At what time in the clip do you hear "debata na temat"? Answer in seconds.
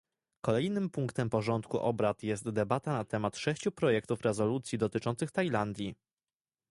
2.49-3.37